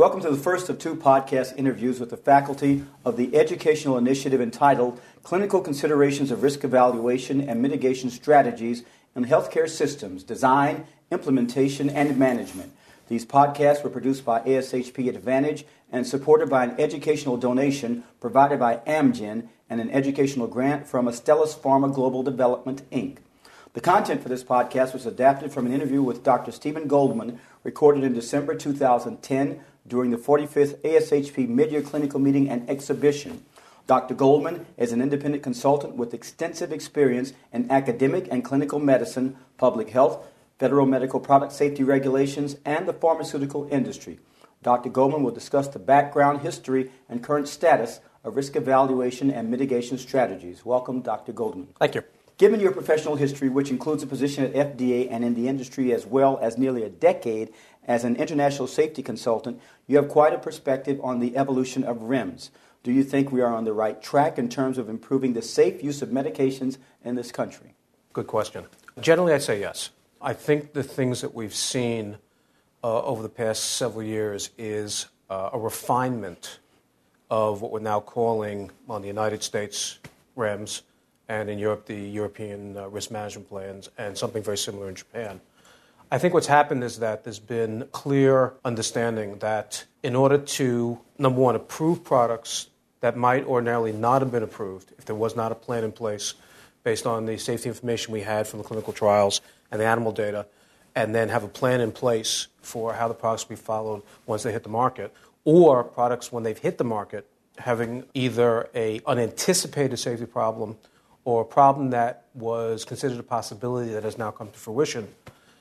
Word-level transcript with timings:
Welcome 0.00 0.22
to 0.22 0.30
the 0.30 0.36
first 0.38 0.70
of 0.70 0.78
two 0.78 0.96
podcast 0.96 1.58
interviews 1.58 2.00
with 2.00 2.08
the 2.08 2.16
faculty 2.16 2.86
of 3.04 3.18
the 3.18 3.36
educational 3.36 3.98
initiative 3.98 4.40
entitled 4.40 4.98
Clinical 5.22 5.60
Considerations 5.60 6.30
of 6.30 6.42
Risk 6.42 6.64
Evaluation 6.64 7.46
and 7.46 7.60
Mitigation 7.60 8.08
Strategies 8.08 8.82
in 9.14 9.26
Healthcare 9.26 9.68
Systems 9.68 10.22
Design, 10.22 10.86
Implementation, 11.10 11.90
and 11.90 12.18
Management. 12.18 12.72
These 13.08 13.26
podcasts 13.26 13.84
were 13.84 13.90
produced 13.90 14.24
by 14.24 14.40
ASHP 14.40 15.06
Advantage 15.06 15.66
and 15.92 16.06
supported 16.06 16.48
by 16.48 16.64
an 16.64 16.80
educational 16.80 17.36
donation 17.36 18.04
provided 18.22 18.58
by 18.58 18.76
Amgen 18.86 19.48
and 19.68 19.82
an 19.82 19.90
educational 19.90 20.46
grant 20.46 20.86
from 20.86 21.08
Astellas 21.08 21.54
Pharma 21.54 21.94
Global 21.94 22.22
Development, 22.22 22.88
Inc. 22.90 23.18
The 23.74 23.82
content 23.82 24.22
for 24.22 24.30
this 24.30 24.42
podcast 24.42 24.94
was 24.94 25.04
adapted 25.04 25.52
from 25.52 25.66
an 25.66 25.72
interview 25.72 26.02
with 26.02 26.24
Dr. 26.24 26.52
Stephen 26.52 26.88
Goldman 26.88 27.38
recorded 27.62 28.02
in 28.02 28.14
December 28.14 28.54
2010 28.54 29.60
during 29.86 30.10
the 30.10 30.16
45th 30.16 30.76
ASHP 30.82 31.48
Midyear 31.48 31.84
Clinical 31.84 32.20
Meeting 32.20 32.48
and 32.48 32.68
Exhibition. 32.68 33.44
Dr. 33.86 34.14
Goldman 34.14 34.66
is 34.76 34.92
an 34.92 35.00
independent 35.00 35.42
consultant 35.42 35.96
with 35.96 36.14
extensive 36.14 36.72
experience 36.72 37.32
in 37.52 37.70
academic 37.70 38.28
and 38.30 38.44
clinical 38.44 38.78
medicine, 38.78 39.36
public 39.58 39.90
health, 39.90 40.26
federal 40.58 40.86
medical 40.86 41.18
product 41.18 41.52
safety 41.52 41.82
regulations, 41.82 42.56
and 42.64 42.86
the 42.86 42.92
pharmaceutical 42.92 43.66
industry. 43.70 44.20
Dr. 44.62 44.90
Goldman 44.90 45.22
will 45.22 45.30
discuss 45.30 45.68
the 45.68 45.78
background, 45.78 46.42
history, 46.42 46.90
and 47.08 47.22
current 47.22 47.48
status 47.48 48.00
of 48.22 48.36
risk 48.36 48.56
evaluation 48.56 49.30
and 49.30 49.50
mitigation 49.50 49.98
strategies. 49.98 50.64
Welcome, 50.64 51.00
Dr. 51.00 51.32
Goldman. 51.32 51.68
Thank 51.78 51.94
you. 51.94 52.02
Given 52.40 52.58
your 52.58 52.72
professional 52.72 53.16
history, 53.16 53.50
which 53.50 53.68
includes 53.68 54.02
a 54.02 54.06
position 54.06 54.44
at 54.44 54.54
FDA 54.54 55.08
and 55.10 55.22
in 55.26 55.34
the 55.34 55.46
industry 55.46 55.92
as 55.92 56.06
well 56.06 56.38
as 56.40 56.56
nearly 56.56 56.82
a 56.82 56.88
decade 56.88 57.52
as 57.86 58.02
an 58.02 58.16
international 58.16 58.66
safety 58.66 59.02
consultant, 59.02 59.60
you 59.86 59.98
have 59.98 60.08
quite 60.08 60.32
a 60.32 60.38
perspective 60.38 60.98
on 61.02 61.20
the 61.20 61.36
evolution 61.36 61.84
of 61.84 61.98
REMS. 61.98 62.48
Do 62.82 62.92
you 62.92 63.04
think 63.04 63.30
we 63.30 63.42
are 63.42 63.54
on 63.54 63.64
the 63.64 63.74
right 63.74 64.00
track 64.00 64.38
in 64.38 64.48
terms 64.48 64.78
of 64.78 64.88
improving 64.88 65.34
the 65.34 65.42
safe 65.42 65.84
use 65.84 66.00
of 66.00 66.08
medications 66.08 66.78
in 67.04 67.14
this 67.14 67.30
country? 67.30 67.74
Good 68.14 68.26
question. 68.26 68.64
Generally, 68.98 69.34
I'd 69.34 69.42
say 69.42 69.60
yes. 69.60 69.90
I 70.22 70.32
think 70.32 70.72
the 70.72 70.82
things 70.82 71.20
that 71.20 71.34
we've 71.34 71.54
seen 71.54 72.16
uh, 72.82 73.02
over 73.02 73.22
the 73.22 73.28
past 73.28 73.74
several 73.74 74.02
years 74.02 74.48
is 74.56 75.08
uh, 75.28 75.50
a 75.52 75.58
refinement 75.58 76.60
of 77.28 77.60
what 77.60 77.70
we're 77.70 77.80
now 77.80 78.00
calling, 78.00 78.70
well, 78.86 78.98
the 78.98 79.08
United 79.08 79.42
States, 79.42 79.98
REMS, 80.38 80.80
and 81.30 81.48
in 81.48 81.60
Europe, 81.60 81.86
the 81.86 81.94
European 81.94 82.76
uh, 82.76 82.88
risk 82.88 83.12
management 83.12 83.48
plans, 83.48 83.88
and 83.96 84.18
something 84.18 84.42
very 84.42 84.58
similar 84.58 84.88
in 84.88 84.96
Japan. 84.96 85.40
I 86.10 86.18
think 86.18 86.34
what's 86.34 86.48
happened 86.48 86.82
is 86.82 86.98
that 86.98 87.22
there's 87.22 87.38
been 87.38 87.86
clear 87.92 88.54
understanding 88.64 89.38
that 89.38 89.84
in 90.02 90.16
order 90.16 90.38
to, 90.38 90.98
number 91.18 91.40
one, 91.40 91.54
approve 91.54 92.02
products 92.02 92.66
that 92.98 93.16
might 93.16 93.46
ordinarily 93.46 93.92
not 93.92 94.22
have 94.22 94.32
been 94.32 94.42
approved 94.42 94.92
if 94.98 95.04
there 95.04 95.14
was 95.14 95.36
not 95.36 95.52
a 95.52 95.54
plan 95.54 95.84
in 95.84 95.92
place 95.92 96.34
based 96.82 97.06
on 97.06 97.26
the 97.26 97.38
safety 97.38 97.68
information 97.68 98.12
we 98.12 98.22
had 98.22 98.48
from 98.48 98.58
the 98.58 98.64
clinical 98.64 98.92
trials 98.92 99.40
and 99.70 99.80
the 99.80 99.86
animal 99.86 100.10
data, 100.10 100.46
and 100.96 101.14
then 101.14 101.28
have 101.28 101.44
a 101.44 101.48
plan 101.48 101.80
in 101.80 101.92
place 101.92 102.48
for 102.60 102.92
how 102.92 103.06
the 103.06 103.14
products 103.14 103.48
will 103.48 103.54
be 103.54 103.62
followed 103.62 104.02
once 104.26 104.42
they 104.42 104.50
hit 104.50 104.64
the 104.64 104.68
market, 104.68 105.14
or 105.44 105.84
products 105.84 106.32
when 106.32 106.42
they've 106.42 106.58
hit 106.58 106.76
the 106.76 106.84
market 106.84 107.24
having 107.58 108.02
either 108.14 108.68
a 108.74 109.00
unanticipated 109.06 109.96
safety 109.96 110.26
problem 110.26 110.76
or 111.30 111.42
a 111.42 111.44
problem 111.44 111.90
that 111.90 112.24
was 112.34 112.84
considered 112.84 113.18
a 113.18 113.22
possibility 113.22 113.92
that 113.92 114.04
has 114.04 114.18
now 114.18 114.30
come 114.30 114.50
to 114.50 114.58
fruition 114.58 115.08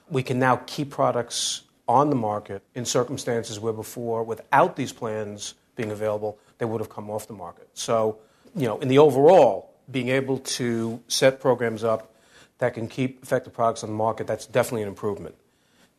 we 0.09 0.23
can 0.23 0.39
now 0.39 0.57
keep 0.65 0.89
products 0.89 1.61
on 1.87 2.09
the 2.09 2.15
market 2.15 2.61
in 2.75 2.85
circumstances 2.85 3.59
where 3.59 3.73
before, 3.73 4.23
without 4.23 4.75
these 4.75 4.91
plans 4.91 5.55
being 5.75 5.91
available, 5.91 6.37
they 6.57 6.65
would 6.65 6.81
have 6.81 6.89
come 6.89 7.09
off 7.09 7.27
the 7.27 7.33
market. 7.33 7.67
So, 7.73 8.17
you 8.55 8.67
know, 8.67 8.79
in 8.79 8.87
the 8.87 8.99
overall, 8.99 9.73
being 9.89 10.09
able 10.09 10.39
to 10.39 11.01
set 11.07 11.39
programs 11.39 11.83
up 11.83 12.13
that 12.59 12.73
can 12.73 12.87
keep 12.87 13.23
effective 13.23 13.53
products 13.53 13.83
on 13.83 13.89
the 13.89 13.95
market, 13.95 14.27
that's 14.27 14.45
definitely 14.45 14.83
an 14.83 14.89
improvement. 14.89 15.35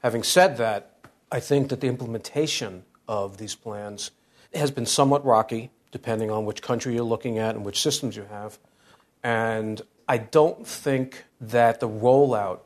Having 0.02 0.22
said 0.24 0.56
that, 0.58 0.92
I 1.32 1.40
think 1.40 1.68
that 1.70 1.80
the 1.80 1.88
implementation 1.88 2.84
of 3.08 3.38
these 3.38 3.54
plans 3.54 4.10
has 4.54 4.70
been 4.70 4.86
somewhat 4.86 5.24
rocky, 5.24 5.70
depending 5.90 6.30
on 6.30 6.44
which 6.44 6.62
country 6.62 6.94
you're 6.94 7.04
looking 7.04 7.38
at 7.38 7.54
and 7.54 7.64
which 7.64 7.80
systems 7.80 8.16
you 8.16 8.26
have. 8.30 8.58
And 9.22 9.80
I 10.08 10.18
don't 10.18 10.66
think 10.66 11.24
that 11.40 11.80
the 11.80 11.88
rollout 11.88 12.60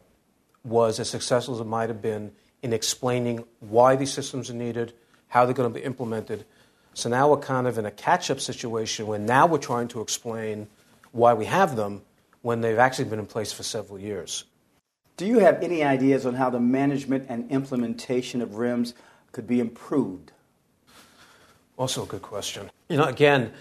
was 0.65 0.98
as 0.98 1.10
successful 1.10 1.54
as 1.54 1.60
it 1.60 1.66
might 1.66 1.88
have 1.88 2.00
been 2.00 2.32
in 2.62 2.72
explaining 2.72 3.44
why 3.60 3.97
these 3.97 4.12
systems 4.12 4.48
are 4.50 4.54
needed, 4.54 4.94
how 5.28 5.44
they're 5.44 5.54
going 5.54 5.70
to 5.72 5.78
be 5.78 5.84
implemented. 5.84 6.44
So 6.94 7.10
now 7.10 7.28
we're 7.28 7.38
kind 7.38 7.66
of 7.66 7.76
in 7.76 7.84
a 7.87 7.91
catch 7.91 8.31
up 8.31 8.41
situation 8.41 9.06
where 9.06 9.19
now 9.19 9.47
we're 9.47 9.59
trying 9.59 9.88
to 9.88 10.00
explain 10.00 10.69
why 11.12 11.34
we 11.34 11.44
have 11.44 11.76
them 11.76 12.03
when 12.42 12.60
they've 12.60 12.78
actually 12.78 13.06
been 13.06 13.19
in 13.19 13.26
place 13.26 13.53
for 13.53 13.62
several 13.62 13.98
years. 13.98 14.44
Do 15.16 15.26
you 15.26 15.38
have 15.38 15.62
any 15.62 15.84
ideas 15.84 16.26
on 16.26 16.34
how 16.34 16.50
the 16.50 16.60
management 16.60 17.26
and 17.28 17.50
implementation 17.50 18.41
of 18.41 18.50
REMS 18.50 18.94
could 19.32 19.47
be 19.47 19.60
improved? 19.60 20.32
Also, 21.76 22.04
a 22.04 22.06
good 22.06 22.22
question. 22.22 22.71
You 22.88 22.97
know, 22.97 23.04
again, 23.04 23.53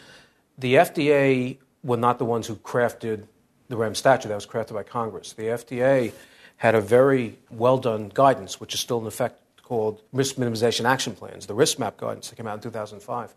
the 0.57 0.75
FDA 0.75 1.57
were 1.83 1.97
not 1.97 2.19
the 2.19 2.25
ones 2.25 2.47
who 2.47 2.55
crafted 2.55 3.25
the 3.67 3.77
Rem 3.77 3.95
statute 3.95 4.29
that 4.29 4.35
was 4.35 4.45
crafted 4.45 4.73
by 4.73 4.83
Congress. 4.83 5.33
The 5.33 5.43
FDA 5.43 6.13
had 6.57 6.75
a 6.75 6.81
very 6.81 7.37
well 7.49 7.77
done 7.77 8.09
guidance, 8.13 8.59
which 8.59 8.73
is 8.73 8.79
still 8.79 8.99
in 8.99 9.07
effect, 9.07 9.39
called 9.63 10.01
Risk 10.11 10.35
Minimization 10.35 10.85
Action 10.85 11.15
Plans, 11.15 11.47
the 11.47 11.55
RiskMAP 11.55 11.97
guidance 11.97 12.29
that 12.29 12.35
came 12.35 12.47
out 12.47 12.55
in 12.55 12.61
2005. 12.61 13.33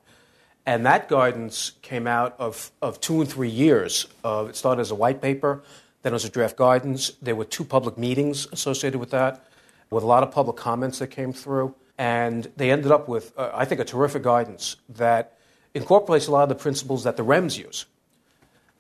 And 0.66 0.84
that 0.84 1.08
guidance 1.08 1.72
came 1.82 2.06
out 2.08 2.34
of, 2.38 2.72
of 2.82 3.00
two 3.00 3.20
and 3.20 3.30
three 3.30 3.48
years. 3.48 4.06
Uh, 4.24 4.46
it 4.48 4.56
started 4.56 4.80
as 4.80 4.90
a 4.90 4.96
white 4.96 5.22
paper, 5.22 5.62
then 6.02 6.12
as 6.12 6.24
a 6.24 6.28
draft 6.28 6.56
guidance. 6.56 7.12
There 7.22 7.36
were 7.36 7.44
two 7.44 7.64
public 7.64 7.96
meetings 7.96 8.46
associated 8.50 8.98
with 8.98 9.10
that, 9.10 9.46
with 9.90 10.02
a 10.02 10.06
lot 10.06 10.24
of 10.24 10.32
public 10.32 10.56
comments 10.56 10.98
that 10.98 11.08
came 11.08 11.32
through. 11.32 11.74
And 11.98 12.50
they 12.56 12.72
ended 12.72 12.90
up 12.90 13.08
with, 13.08 13.32
uh, 13.38 13.52
I 13.54 13.64
think, 13.64 13.80
a 13.80 13.84
terrific 13.84 14.22
guidance 14.22 14.76
that 14.88 15.38
incorporates 15.72 16.26
a 16.26 16.32
lot 16.32 16.42
of 16.42 16.48
the 16.48 16.56
principles 16.56 17.04
that 17.04 17.16
the 17.16 17.24
REMS 17.24 17.56
use. 17.56 17.86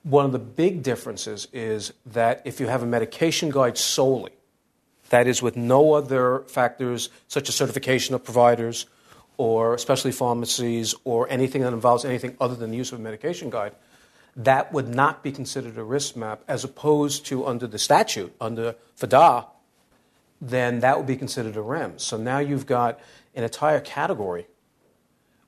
One 0.06 0.24
of 0.24 0.30
the 0.30 0.38
big 0.38 0.84
differences 0.84 1.48
is 1.52 1.92
that 2.06 2.40
if 2.44 2.60
you 2.60 2.68
have 2.68 2.80
a 2.80 2.86
medication 2.86 3.50
guide 3.50 3.76
solely, 3.76 4.30
that 5.08 5.26
is, 5.26 5.42
with 5.42 5.56
no 5.56 5.94
other 5.94 6.44
factors 6.46 7.10
such 7.26 7.48
as 7.48 7.56
certification 7.56 8.14
of 8.14 8.22
providers 8.22 8.86
or 9.36 9.76
specialty 9.78 10.16
pharmacies 10.16 10.94
or 11.02 11.28
anything 11.28 11.62
that 11.62 11.72
involves 11.72 12.04
anything 12.04 12.36
other 12.40 12.54
than 12.54 12.70
the 12.70 12.76
use 12.76 12.92
of 12.92 13.00
a 13.00 13.02
medication 13.02 13.50
guide, 13.50 13.74
that 14.36 14.72
would 14.72 14.86
not 14.86 15.24
be 15.24 15.32
considered 15.32 15.76
a 15.76 15.80
RiskMAP 15.80 16.38
as 16.46 16.62
opposed 16.62 17.26
to 17.26 17.44
under 17.44 17.66
the 17.66 17.78
statute, 17.78 18.32
under 18.40 18.76
FDAA, 19.00 19.46
then 20.40 20.78
that 20.80 20.98
would 20.98 21.08
be 21.08 21.16
considered 21.16 21.56
a 21.56 21.62
REMS. 21.62 22.02
So 22.02 22.16
now 22.16 22.38
you've 22.38 22.66
got 22.66 23.00
an 23.34 23.42
entire 23.42 23.80
category 23.80 24.46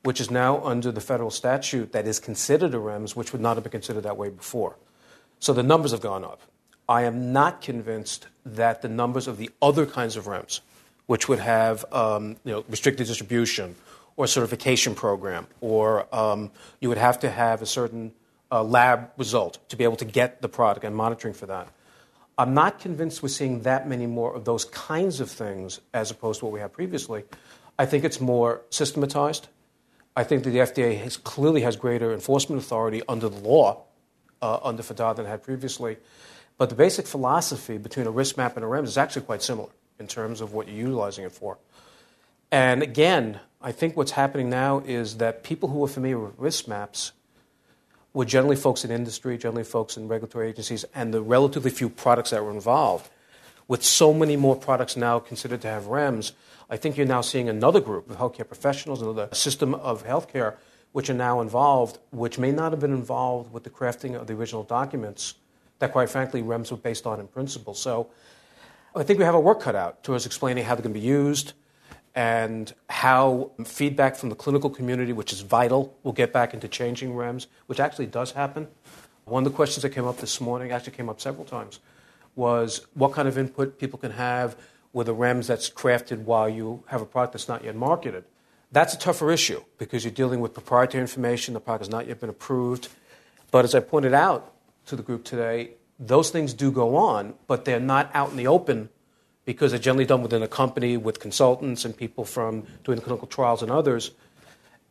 which 0.03 0.21
is 0.21 0.31
now 0.31 0.63
under 0.63 0.91
the 0.91 1.01
federal 1.01 1.31
statute 1.31 1.91
that 1.91 2.07
is 2.07 2.19
considered 2.19 2.73
a 2.73 2.77
REMS, 2.77 3.15
which 3.15 3.31
would 3.33 3.41
not 3.41 3.57
have 3.57 3.63
been 3.63 3.71
considered 3.71 4.03
that 4.03 4.17
way 4.17 4.29
before. 4.29 4.77
So 5.39 5.53
the 5.53 5.63
numbers 5.63 5.91
have 5.91 6.01
gone 6.01 6.23
up. 6.23 6.41
I 6.87 7.03
am 7.03 7.31
not 7.33 7.61
convinced 7.61 8.27
that 8.45 8.81
the 8.81 8.89
numbers 8.89 9.27
of 9.27 9.37
the 9.37 9.49
other 9.61 9.85
kinds 9.85 10.15
of 10.15 10.25
REMS, 10.25 10.61
which 11.05 11.27
would 11.29 11.39
have 11.39 11.85
um, 11.93 12.37
you 12.43 12.51
know, 12.51 12.65
restricted 12.69 13.07
distribution 13.07 13.75
or 14.15 14.27
certification 14.27 14.95
program, 14.95 15.47
or 15.61 16.13
um, 16.13 16.51
you 16.81 16.89
would 16.89 16.97
have 16.97 17.19
to 17.19 17.29
have 17.29 17.61
a 17.61 17.65
certain 17.65 18.11
uh, 18.51 18.63
lab 18.63 19.11
result 19.17 19.59
to 19.69 19.75
be 19.75 19.83
able 19.83 19.95
to 19.97 20.05
get 20.05 20.41
the 20.41 20.49
product 20.49 20.83
and 20.83 20.95
monitoring 20.95 21.33
for 21.33 21.45
that. 21.45 21.67
I'm 22.37 22.53
not 22.53 22.79
convinced 22.79 23.21
we're 23.21 23.29
seeing 23.29 23.63
that 23.63 23.87
many 23.87 24.07
more 24.07 24.33
of 24.33 24.45
those 24.45 24.65
kinds 24.65 25.19
of 25.19 25.29
things 25.29 25.81
as 25.93 26.09
opposed 26.09 26.39
to 26.39 26.45
what 26.45 26.53
we 26.53 26.59
had 26.59 26.71
previously. 26.71 27.23
I 27.77 27.85
think 27.85 28.03
it's 28.03 28.21
more 28.21 28.61
systematized. 28.69 29.47
I 30.19 30.25
think 30.25 30.43
that 30.43 30.49
the 30.49 30.59
FDA 30.59 31.01
has, 31.01 31.15
clearly 31.15 31.61
has 31.61 31.77
greater 31.77 32.11
enforcement 32.13 32.61
authority 32.61 33.01
under 33.07 33.29
the 33.29 33.39
law, 33.39 33.83
uh, 34.41 34.59
under 34.61 34.83
FDAA 34.83 35.15
than 35.15 35.25
it 35.25 35.29
had 35.29 35.43
previously. 35.43 35.95
But 36.57 36.67
the 36.67 36.75
basic 36.75 37.07
philosophy 37.07 37.77
between 37.77 38.05
a 38.05 38.11
RiskMAP 38.11 38.57
and 38.57 38.65
a 38.65 38.67
REMS 38.67 38.83
is 38.83 38.97
actually 38.97 39.21
quite 39.21 39.41
similar 39.41 39.69
in 39.97 40.07
terms 40.07 40.41
of 40.41 40.51
what 40.51 40.67
you're 40.67 40.75
utilizing 40.75 41.23
it 41.23 41.31
for. 41.31 41.57
And 42.51 42.83
again, 42.83 43.39
I 43.61 43.71
think 43.71 43.95
what's 43.95 44.11
happening 44.11 44.49
now 44.49 44.79
is 44.79 45.19
that 45.19 45.45
people 45.45 45.69
who 45.69 45.81
are 45.85 45.87
familiar 45.87 46.19
with 46.19 46.37
RiskMAPs 46.37 47.11
were 48.11 48.25
generally 48.25 48.57
folks 48.57 48.83
in 48.83 48.91
industry, 48.91 49.37
generally 49.37 49.63
folks 49.63 49.95
in 49.95 50.09
regulatory 50.09 50.49
agencies, 50.49 50.83
and 50.93 51.13
the 51.13 51.21
relatively 51.21 51.71
few 51.71 51.87
products 51.87 52.31
that 52.31 52.43
were 52.43 52.51
involved. 52.51 53.09
With 53.69 53.83
so 53.83 54.15
many 54.15 54.35
more 54.35 54.55
products 54.55 54.97
now 54.97 55.19
considered 55.19 55.61
to 55.61 55.67
have 55.67 55.83
REMS, 55.83 56.31
I 56.71 56.75
think 56.75 56.97
you're 56.97 57.05
now 57.05 57.21
seeing 57.21 57.47
another 57.47 57.79
group 57.79 58.09
of 58.09 58.17
healthcare 58.17 58.47
professionals, 58.47 58.99
another 58.99 59.29
system 59.31 59.75
of 59.75 60.07
healthcare, 60.07 60.55
which 60.91 61.07
are 61.07 61.13
now 61.13 61.39
involved, 61.39 61.99
which 62.09 62.39
may 62.39 62.51
not 62.51 62.71
have 62.71 62.79
been 62.79 62.91
involved 62.91 63.53
with 63.53 63.63
the 63.63 63.69
crafting 63.69 64.19
of 64.19 64.25
the 64.25 64.33
original 64.33 64.63
documents 64.63 65.35
that, 65.77 65.91
quite 65.91 66.09
frankly, 66.09 66.41
REMS 66.41 66.71
were 66.71 66.77
based 66.77 67.05
on 67.05 67.19
in 67.19 67.27
principle. 67.27 67.75
So 67.75 68.09
I 68.95 69.03
think 69.03 69.19
we 69.19 69.25
have 69.25 69.35
a 69.35 69.39
work 69.39 69.59
cut 69.59 69.75
out 69.75 70.03
towards 70.03 70.25
explaining 70.25 70.65
how 70.65 70.73
they're 70.73 70.81
going 70.81 70.95
to 70.95 70.99
be 70.99 71.05
used 71.05 71.53
and 72.15 72.73
how 72.89 73.51
feedback 73.65 74.15
from 74.15 74.29
the 74.29 74.35
clinical 74.35 74.71
community, 74.71 75.13
which 75.13 75.31
is 75.31 75.41
vital, 75.41 75.95
will 76.01 76.11
get 76.11 76.33
back 76.33 76.55
into 76.55 76.67
changing 76.67 77.11
REMS, 77.11 77.45
which 77.67 77.79
actually 77.79 78.07
does 78.07 78.31
happen. 78.31 78.67
One 79.25 79.45
of 79.45 79.51
the 79.51 79.55
questions 79.55 79.83
that 79.83 79.91
came 79.91 80.05
up 80.05 80.17
this 80.17 80.41
morning, 80.41 80.71
actually 80.71 80.93
came 80.93 81.07
up 81.07 81.21
several 81.21 81.45
times, 81.45 81.79
was 82.39 82.87
what 82.93 83.11
kind 83.11 83.27
of 83.27 83.37
input 83.37 83.77
people 83.77 83.99
can 83.99 84.11
have 84.11 84.55
with 84.93 85.07
a 85.09 85.11
REMS 85.11 85.45
that's 85.47 85.69
crafted 85.69 86.23
while 86.23 86.49
you 86.49 86.83
have 86.87 87.01
a 87.01 87.05
product 87.05 87.33
that's 87.33 87.47
not 87.47 87.63
yet 87.63 87.75
marketed. 87.75 88.23
That's 88.71 88.93
a 88.93 88.97
tougher 88.97 89.29
issue 89.31 89.61
because 89.77 90.03
you're 90.03 90.13
dealing 90.13 90.39
with 90.39 90.53
proprietary 90.53 91.01
information, 91.01 91.53
the 91.53 91.59
product 91.59 91.85
has 91.85 91.91
not 91.91 92.07
yet 92.07 92.19
been 92.19 92.29
approved. 92.29 92.87
But 93.51 93.65
as 93.65 93.75
I 93.75 93.81
pointed 93.81 94.13
out 94.13 94.53
to 94.85 94.95
the 94.95 95.03
group 95.03 95.25
today, 95.25 95.71
those 95.99 96.29
things 96.29 96.53
do 96.53 96.71
go 96.71 96.95
on, 96.95 97.33
but 97.45 97.65
they're 97.65 97.79
not 97.79 98.09
out 98.13 98.31
in 98.31 98.37
the 98.37 98.47
open 98.47 98.89
because 99.43 99.71
they're 99.71 99.79
generally 99.79 100.05
done 100.05 100.21
within 100.21 100.41
a 100.41 100.47
company 100.47 100.95
with 100.95 101.19
consultants 101.19 101.83
and 101.83 101.97
people 101.97 102.23
from 102.23 102.65
doing 102.83 103.01
clinical 103.01 103.27
trials 103.27 103.61
and 103.61 103.71
others. 103.71 104.11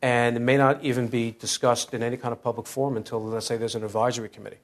And 0.01 0.37
it 0.37 0.41
may 0.41 0.57
not 0.57 0.83
even 0.83 1.07
be 1.07 1.31
discussed 1.31 1.93
in 1.93 2.03
any 2.03 2.17
kind 2.17 2.31
of 2.31 2.43
public 2.43 2.67
forum 2.67 2.95
until, 2.95 3.23
let's 3.23 3.47
say, 3.47 3.57
there's 3.57 3.75
an 3.75 3.83
advisory 3.83 4.29
committee 4.29 4.59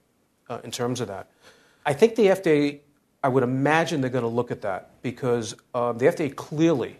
uh, 0.50 0.60
in 0.64 0.72
terms 0.72 1.02
of 1.02 1.08
that. 1.08 1.28
I 1.86 1.94
think 1.94 2.16
the 2.16 2.28
FDA, 2.28 2.80
I 3.24 3.28
would 3.28 3.44
imagine 3.44 4.02
they're 4.02 4.10
going 4.10 4.24
to 4.24 4.28
look 4.28 4.52
at 4.52 4.62
that 4.62 5.02
because 5.02 5.56
um, 5.74 5.98
the 5.98 6.06
FDA 6.06 6.36
clearly 6.36 6.98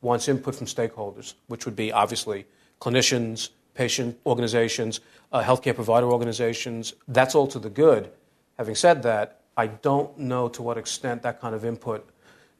wants 0.00 0.28
input 0.28 0.54
from 0.54 0.66
stakeholders, 0.66 1.34
which 1.48 1.66
would 1.66 1.76
be 1.76 1.92
obviously 1.92 2.46
clinicians, 2.80 3.50
patient 3.74 4.18
organizations, 4.26 5.00
uh, 5.32 5.42
healthcare 5.42 5.74
provider 5.74 6.10
organizations. 6.10 6.94
That's 7.08 7.34
all 7.34 7.46
to 7.48 7.58
the 7.58 7.70
good. 7.70 8.10
Having 8.58 8.74
said 8.74 9.02
that, 9.02 9.40
I 9.56 9.66
don't 9.66 10.16
know 10.18 10.48
to 10.48 10.62
what 10.62 10.78
extent 10.78 11.22
that 11.22 11.40
kind 11.40 11.54
of 11.54 11.64
input 11.64 12.08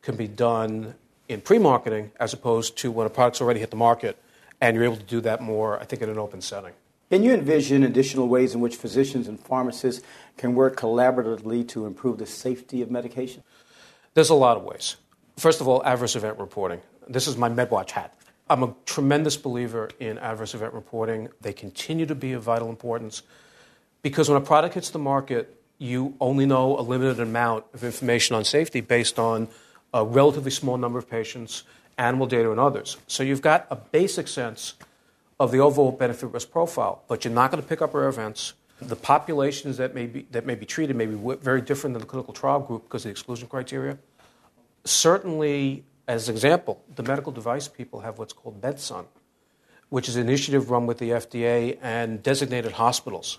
can 0.02 0.16
be 0.16 0.28
done 0.28 0.94
in 1.28 1.40
pre 1.40 1.58
marketing 1.58 2.12
as 2.20 2.32
opposed 2.32 2.76
to 2.78 2.90
when 2.90 3.06
a 3.06 3.10
product's 3.10 3.40
already 3.40 3.60
hit 3.60 3.70
the 3.70 3.76
market 3.76 4.22
and 4.60 4.76
you're 4.76 4.84
able 4.84 4.96
to 4.96 5.02
do 5.02 5.20
that 5.22 5.40
more, 5.40 5.80
I 5.80 5.84
think, 5.84 6.02
in 6.02 6.08
an 6.08 6.18
open 6.18 6.40
setting. 6.40 6.72
Can 7.12 7.22
you 7.22 7.34
envision 7.34 7.82
additional 7.82 8.26
ways 8.26 8.54
in 8.54 8.62
which 8.62 8.74
physicians 8.74 9.28
and 9.28 9.38
pharmacists 9.38 10.02
can 10.38 10.54
work 10.54 10.78
collaboratively 10.78 11.68
to 11.68 11.84
improve 11.84 12.16
the 12.16 12.24
safety 12.24 12.80
of 12.80 12.90
medication? 12.90 13.42
There's 14.14 14.30
a 14.30 14.34
lot 14.34 14.56
of 14.56 14.62
ways. 14.62 14.96
First 15.36 15.60
of 15.60 15.68
all, 15.68 15.84
adverse 15.84 16.16
event 16.16 16.38
reporting. 16.38 16.80
This 17.06 17.26
is 17.26 17.36
my 17.36 17.50
MedWatch 17.50 17.90
hat. 17.90 18.14
I'm 18.48 18.62
a 18.62 18.74
tremendous 18.86 19.36
believer 19.36 19.90
in 20.00 20.16
adverse 20.16 20.54
event 20.54 20.72
reporting. 20.72 21.28
They 21.42 21.52
continue 21.52 22.06
to 22.06 22.14
be 22.14 22.32
of 22.32 22.44
vital 22.44 22.70
importance 22.70 23.22
because 24.00 24.30
when 24.30 24.40
a 24.40 24.44
product 24.44 24.72
hits 24.72 24.88
the 24.88 24.98
market, 24.98 25.54
you 25.76 26.14
only 26.18 26.46
know 26.46 26.78
a 26.78 26.80
limited 26.80 27.20
amount 27.20 27.66
of 27.74 27.84
information 27.84 28.36
on 28.36 28.46
safety 28.46 28.80
based 28.80 29.18
on 29.18 29.48
a 29.92 30.02
relatively 30.02 30.50
small 30.50 30.78
number 30.78 30.98
of 30.98 31.10
patients, 31.10 31.64
animal 31.98 32.26
data, 32.26 32.50
and 32.50 32.58
others. 32.58 32.96
So 33.06 33.22
you've 33.22 33.42
got 33.42 33.66
a 33.68 33.76
basic 33.76 34.28
sense 34.28 34.76
of 35.38 35.52
the 35.52 35.58
overall 35.58 35.92
benefit 35.92 36.26
risk 36.28 36.50
profile, 36.50 37.02
but 37.08 37.24
you're 37.24 37.34
not 37.34 37.50
going 37.50 37.62
to 37.62 37.68
pick 37.68 37.82
up 37.82 37.94
rare 37.94 38.08
events. 38.08 38.54
The 38.80 38.96
populations 38.96 39.76
that 39.76 39.94
may 39.94 40.06
be, 40.06 40.26
that 40.32 40.44
may 40.44 40.54
be 40.54 40.66
treated 40.66 40.96
may 40.96 41.06
be 41.06 41.16
very 41.40 41.60
different 41.60 41.94
than 41.94 42.00
the 42.00 42.06
clinical 42.06 42.34
trial 42.34 42.60
group 42.60 42.84
because 42.84 43.02
of 43.02 43.04
the 43.04 43.10
exclusion 43.10 43.48
criteria. 43.48 43.98
Certainly, 44.84 45.84
as 46.08 46.28
an 46.28 46.34
example, 46.34 46.82
the 46.94 47.02
medical 47.02 47.32
device 47.32 47.68
people 47.68 48.00
have 48.00 48.18
what's 48.18 48.32
called 48.32 48.60
MedSun, 48.60 49.06
which 49.88 50.08
is 50.08 50.16
an 50.16 50.22
initiative 50.28 50.70
run 50.70 50.86
with 50.86 50.98
the 50.98 51.10
FDA 51.10 51.78
and 51.80 52.22
designated 52.22 52.72
hospitals 52.72 53.38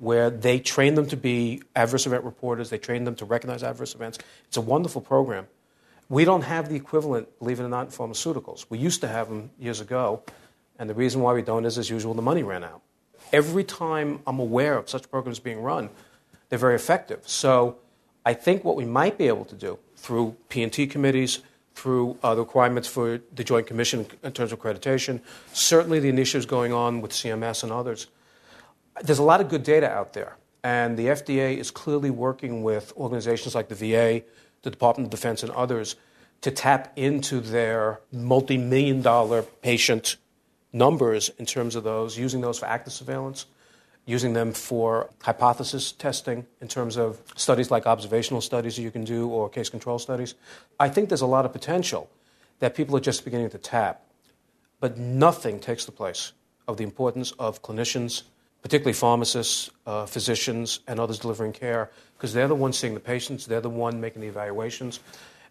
where 0.00 0.30
they 0.30 0.58
train 0.58 0.94
them 0.94 1.06
to 1.06 1.16
be 1.16 1.62
adverse 1.76 2.06
event 2.06 2.24
reporters, 2.24 2.70
they 2.70 2.78
train 2.78 3.04
them 3.04 3.14
to 3.14 3.24
recognize 3.26 3.62
adverse 3.62 3.94
events. 3.94 4.18
It's 4.48 4.56
a 4.56 4.62
wonderful 4.62 5.02
program. 5.02 5.46
We 6.08 6.24
don't 6.24 6.42
have 6.42 6.70
the 6.70 6.74
equivalent, 6.74 7.38
believe 7.38 7.60
it 7.60 7.64
or 7.64 7.68
not, 7.68 7.86
in 7.86 7.92
pharmaceuticals. 7.92 8.64
We 8.70 8.78
used 8.78 9.02
to 9.02 9.08
have 9.08 9.28
them 9.28 9.50
years 9.58 9.80
ago, 9.80 10.22
and 10.80 10.88
the 10.88 10.94
reason 10.94 11.20
why 11.20 11.34
we 11.34 11.42
don't 11.42 11.66
is, 11.66 11.76
as 11.76 11.90
usual, 11.90 12.14
the 12.14 12.22
money 12.22 12.42
ran 12.42 12.64
out. 12.64 12.80
Every 13.34 13.64
time 13.64 14.20
I'm 14.26 14.38
aware 14.38 14.78
of 14.78 14.88
such 14.88 15.08
programs 15.10 15.38
being 15.38 15.60
run, 15.60 15.90
they're 16.48 16.58
very 16.58 16.74
effective. 16.74 17.20
So 17.28 17.76
I 18.24 18.32
think 18.32 18.64
what 18.64 18.76
we 18.76 18.86
might 18.86 19.18
be 19.18 19.28
able 19.28 19.44
to 19.44 19.54
do 19.54 19.78
through 19.96 20.36
P&T 20.48 20.86
committees, 20.86 21.40
through 21.74 22.18
uh, 22.22 22.34
the 22.34 22.40
requirements 22.40 22.88
for 22.88 23.20
the 23.34 23.44
Joint 23.44 23.66
Commission 23.66 24.06
in 24.22 24.32
terms 24.32 24.52
of 24.52 24.58
accreditation, 24.58 25.20
certainly 25.52 26.00
the 26.00 26.08
initiatives 26.08 26.46
going 26.46 26.72
on 26.72 27.02
with 27.02 27.10
CMS 27.10 27.62
and 27.62 27.70
others. 27.70 28.06
There's 29.02 29.18
a 29.18 29.22
lot 29.22 29.42
of 29.42 29.50
good 29.50 29.62
data 29.62 29.88
out 29.88 30.14
there, 30.14 30.38
and 30.64 30.96
the 30.96 31.06
FDA 31.08 31.58
is 31.58 31.70
clearly 31.70 32.10
working 32.10 32.62
with 32.62 32.94
organizations 32.96 33.54
like 33.54 33.68
the 33.68 33.74
VA, 33.74 34.22
the 34.62 34.70
Department 34.70 35.08
of 35.08 35.10
Defense 35.10 35.42
and 35.42 35.52
others 35.52 35.96
to 36.40 36.50
tap 36.50 36.90
into 36.96 37.38
their 37.40 38.00
multi 38.10 38.56
million 38.56 39.02
dollar 39.02 39.42
patient 39.42 40.16
numbers 40.72 41.30
in 41.38 41.46
terms 41.46 41.76
of 41.76 41.84
those, 41.84 42.18
using 42.18 42.40
those 42.40 42.58
for 42.58 42.66
active 42.66 42.92
surveillance, 42.92 43.46
using 44.06 44.32
them 44.32 44.52
for 44.52 45.10
hypothesis 45.22 45.92
testing 45.92 46.46
in 46.60 46.68
terms 46.68 46.96
of 46.96 47.20
studies 47.36 47.70
like 47.70 47.86
observational 47.86 48.40
studies 48.40 48.76
that 48.76 48.82
you 48.82 48.90
can 48.90 49.04
do 49.04 49.28
or 49.28 49.48
case 49.48 49.68
control 49.68 49.98
studies. 49.98 50.34
I 50.78 50.88
think 50.88 51.08
there's 51.08 51.20
a 51.20 51.26
lot 51.26 51.44
of 51.44 51.52
potential 51.52 52.10
that 52.60 52.74
people 52.74 52.96
are 52.96 53.00
just 53.00 53.24
beginning 53.24 53.50
to 53.50 53.58
tap, 53.58 54.02
but 54.80 54.96
nothing 54.96 55.60
takes 55.60 55.84
the 55.84 55.92
place 55.92 56.32
of 56.66 56.76
the 56.76 56.84
importance 56.84 57.32
of 57.32 57.62
clinicians, 57.62 58.22
particularly 58.62 58.92
pharmacists, 58.92 59.70
uh, 59.86 60.06
physicians, 60.06 60.80
and 60.86 61.00
others 61.00 61.18
delivering 61.18 61.52
care 61.52 61.90
because 62.16 62.32
they're 62.32 62.48
the 62.48 62.54
ones 62.54 62.78
seeing 62.78 62.94
the 62.94 63.00
patients, 63.00 63.46
they're 63.46 63.60
the 63.60 63.70
one 63.70 64.00
making 64.00 64.22
the 64.22 64.28
evaluations. 64.28 65.00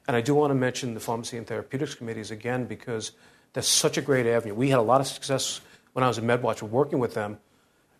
And 0.07 0.15
I 0.15 0.21
do 0.21 0.33
want 0.33 0.51
to 0.51 0.55
mention 0.55 0.93
the 0.93 0.99
Pharmacy 0.99 1.37
and 1.37 1.45
Therapeutics 1.45 1.93
Committees 1.93 2.31
again 2.31 2.65
because 2.65 3.11
that's 3.53 3.67
such 3.67 3.97
a 3.97 4.01
great 4.01 4.25
avenue. 4.25 4.53
We 4.53 4.69
had 4.69 4.79
a 4.79 4.83
lot 4.83 5.01
of 5.01 5.07
success 5.07 5.61
when 5.93 6.03
I 6.03 6.07
was 6.07 6.17
in 6.17 6.25
MedWatch 6.25 6.61
working 6.61 6.99
with 6.99 7.13
them 7.13 7.39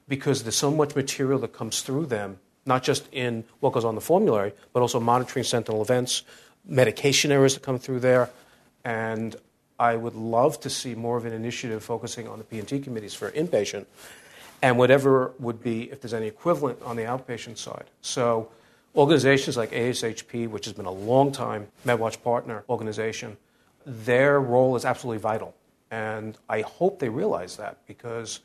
because 0.07 0.43
there's 0.43 0.55
so 0.55 0.71
much 0.71 0.95
material 0.95 1.39
that 1.39 1.53
comes 1.53 1.81
through 1.81 2.07
them, 2.07 2.39
not 2.65 2.83
just 2.83 3.07
in 3.11 3.43
what 3.59 3.73
goes 3.73 3.85
on 3.85 3.95
the 3.95 4.01
formulary, 4.01 4.53
but 4.73 4.81
also 4.81 4.99
monitoring 4.99 5.43
sentinel 5.43 5.81
events, 5.81 6.23
medication 6.65 7.31
errors 7.31 7.53
that 7.53 7.63
come 7.63 7.79
through 7.79 7.99
there. 7.99 8.29
And 8.83 9.35
I 9.79 9.95
would 9.95 10.15
love 10.15 10.59
to 10.61 10.69
see 10.69 10.95
more 10.95 11.17
of 11.17 11.25
an 11.25 11.33
initiative 11.33 11.83
focusing 11.83 12.27
on 12.27 12.37
the 12.37 12.43
P&T 12.43 12.79
committees 12.79 13.13
for 13.13 13.31
inpatient 13.31 13.85
and 14.61 14.77
whatever 14.77 15.31
would 15.39 15.63
be, 15.63 15.89
if 15.89 16.01
there's 16.01 16.13
any 16.13 16.27
equivalent 16.27 16.81
on 16.83 16.97
the 16.97 17.03
outpatient 17.03 17.57
side. 17.57 17.85
So 18.01 18.49
Organizations 18.95 19.55
like 19.55 19.71
ASHP, 19.71 20.49
which 20.49 20.65
has 20.65 20.73
been 20.73 20.85
a 20.85 20.91
long 20.91 21.31
time 21.31 21.67
MedWatch 21.85 22.23
partner 22.23 22.63
organization, 22.67 23.37
their 23.89 24.39
role 24.39 24.75
is 24.75 24.85
absolutely 24.85 25.19
vital. 25.19 25.55
And 25.91 26.37
I 26.47 26.61
hope 26.61 26.99
they 26.99 27.09
realize 27.09 27.57
that 27.57 27.77
because 27.87 28.41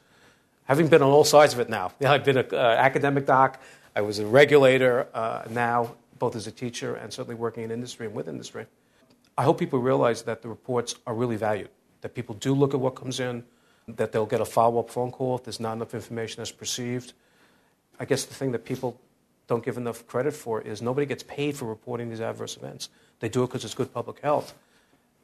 having 0.65 0.89
been 0.89 1.03
on 1.03 1.11
all 1.11 1.25
sides 1.25 1.53
of 1.53 1.61
it 1.61 1.69
now, 1.69 1.93
I've 2.05 2.25
been 2.25 2.39
an 2.39 2.47
uh, 2.53 2.57
academic 2.57 3.27
doc, 3.27 3.61
I 3.95 4.01
was 4.01 4.19
a 4.19 4.27
regulator, 4.27 5.07
uh, 5.15 5.45
now 5.51 5.95
both 6.19 6.37
as 6.37 6.47
a 6.47 6.53
teacher 6.53 6.95
and 6.95 7.13
certainly 7.13 7.35
working 7.35 7.65
in 7.65 7.71
industry 7.71 8.07
and 8.07 8.15
with 8.15 8.29
industry. 8.29 8.67
I 9.37 9.43
hope 9.43 9.59
people 9.59 9.79
realize 9.79 10.23
that 10.23 10.43
the 10.43 10.49
reports 10.49 10.95
are 11.07 11.15
really 11.15 11.37
valued, 11.37 11.69
that 12.01 12.15
people 12.15 12.35
do 12.37 12.55
look 12.55 12.73
at 12.73 12.81
what 12.81 12.95
comes 12.95 13.21
in, 13.21 13.45
that 13.89 14.13
they'll 14.13 14.27
get 14.27 14.41
a 14.41 14.45
follow 14.45 14.81
up 14.81 14.91
phone 14.91 15.11
call 15.11 15.37
if 15.37 15.45
there's 15.45 15.61
not 15.61 15.75
enough 15.75 15.93
information 15.93 16.41
as 16.41 16.51
perceived. 16.51 17.13
I 17.99 18.05
guess 18.05 18.25
the 18.25 18.35
thing 18.35 18.53
that 18.53 18.65
people 18.65 18.99
don't 19.47 19.65
give 19.65 19.77
enough 19.77 20.07
credit 20.07 20.33
for 20.33 20.63
is 20.63 20.81
nobody 20.81 21.07
gets 21.07 21.23
paid 21.25 21.57
for 21.57 21.67
reporting 21.67 22.09
these 22.09 22.21
adverse 22.21 22.57
events. 22.57 22.89
They 23.21 23.29
do 23.29 23.43
it 23.43 23.49
because 23.49 23.65
it's 23.65 23.75
good 23.75 23.93
public 23.93 24.21
health. 24.21 24.55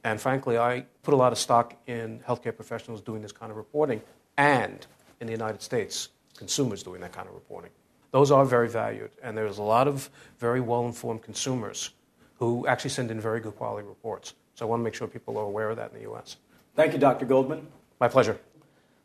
And 0.05 0.21
frankly, 0.21 0.59
I 0.59 0.87
put 1.03 1.15
a 1.15 1.17
lot 1.17 1.33
of 1.33 1.39
stock 1.39 1.75
in 1.87 2.21
healthcare 2.21 2.55
professionals 2.55 3.01
doing 3.01 3.23
this 3.23 3.33
kind 3.33 3.51
of 3.51 3.57
reporting 3.57 4.01
and 4.37 4.87
in 5.21 5.27
the 5.27 5.33
United 5.33 5.61
States, 5.63 6.09
consumers 6.37 6.83
doing 6.83 7.01
that 7.03 7.13
kind 7.13 7.29
of 7.29 7.35
reporting. 7.35 7.71
Those 8.11 8.31
are 8.31 8.45
very 8.45 8.69
valued, 8.69 9.11
and 9.23 9.37
there's 9.37 9.59
a 9.59 9.63
lot 9.63 9.87
of 9.87 10.11
very 10.39 10.61
well 10.61 10.87
informed 10.87 11.23
consumers 11.23 11.91
who 12.39 12.67
actually 12.67 12.91
send 12.91 13.11
in 13.11 13.21
very 13.21 13.41
good 13.41 13.57
quality 13.57 13.87
reports. 13.87 14.35
So 14.55 14.67
I 14.67 14.69
want 14.69 14.81
to 14.81 14.85
make 14.85 14.95
sure 14.95 15.07
people 15.07 15.39
are 15.39 15.45
aware 15.45 15.71
of 15.71 15.77
that 15.77 15.91
in 15.93 15.99
the 15.99 16.03
U.S. 16.03 16.37
Thank 16.75 16.93
you, 16.93 16.99
Dr. 16.99 17.27
Goldman. 17.27 17.67
My 18.01 18.09
pleasure. 18.09 18.41